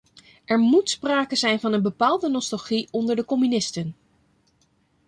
Er 0.45 0.59
moet 0.59 0.89
sprake 0.89 1.35
zijn 1.35 1.59
van 1.59 1.73
een 1.73 1.81
bepaalde 1.81 2.29
nostalgie 2.29 2.87
onder 2.91 3.15
de 3.15 3.25
communisten. 3.25 3.95